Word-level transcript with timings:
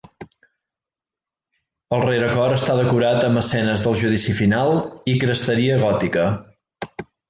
El 1.97 2.01
rerecor 2.05 2.55
està 2.57 2.79
decorat 2.81 3.29
amb 3.29 3.43
escenes 3.45 3.87
del 3.87 4.01
Judici 4.03 4.37
Final 4.43 4.77
i 5.15 5.19
cresteria 5.27 5.81
gòtica. 5.89 6.31